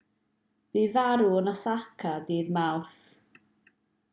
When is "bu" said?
0.77-0.81